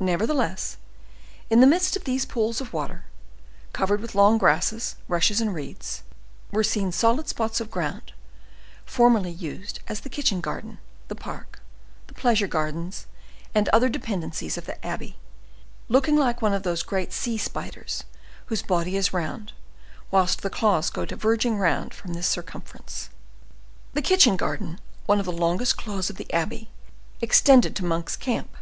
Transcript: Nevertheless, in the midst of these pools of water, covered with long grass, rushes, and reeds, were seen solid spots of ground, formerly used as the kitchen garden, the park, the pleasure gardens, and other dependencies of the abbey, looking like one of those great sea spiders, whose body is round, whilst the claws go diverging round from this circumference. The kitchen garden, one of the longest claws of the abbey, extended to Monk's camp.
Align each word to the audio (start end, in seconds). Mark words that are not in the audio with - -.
Nevertheless, 0.00 0.78
in 1.48 1.60
the 1.60 1.66
midst 1.68 1.94
of 1.94 2.02
these 2.02 2.24
pools 2.24 2.60
of 2.60 2.72
water, 2.72 3.04
covered 3.72 4.00
with 4.00 4.16
long 4.16 4.36
grass, 4.36 4.96
rushes, 5.06 5.40
and 5.40 5.54
reeds, 5.54 6.02
were 6.50 6.64
seen 6.64 6.90
solid 6.90 7.28
spots 7.28 7.60
of 7.60 7.70
ground, 7.70 8.12
formerly 8.84 9.30
used 9.30 9.78
as 9.86 10.00
the 10.00 10.08
kitchen 10.10 10.40
garden, 10.40 10.78
the 11.06 11.14
park, 11.14 11.60
the 12.08 12.14
pleasure 12.14 12.48
gardens, 12.48 13.06
and 13.54 13.68
other 13.68 13.88
dependencies 13.88 14.58
of 14.58 14.66
the 14.66 14.84
abbey, 14.84 15.18
looking 15.88 16.16
like 16.16 16.42
one 16.42 16.52
of 16.52 16.64
those 16.64 16.82
great 16.82 17.12
sea 17.12 17.38
spiders, 17.38 18.02
whose 18.46 18.62
body 18.62 18.96
is 18.96 19.12
round, 19.12 19.52
whilst 20.10 20.42
the 20.42 20.50
claws 20.50 20.90
go 20.90 21.04
diverging 21.04 21.58
round 21.58 21.94
from 21.94 22.14
this 22.14 22.26
circumference. 22.26 23.08
The 23.92 24.02
kitchen 24.02 24.36
garden, 24.36 24.80
one 25.06 25.20
of 25.20 25.26
the 25.26 25.30
longest 25.30 25.76
claws 25.76 26.10
of 26.10 26.16
the 26.16 26.32
abbey, 26.32 26.72
extended 27.22 27.76
to 27.76 27.84
Monk's 27.84 28.16
camp. 28.16 28.56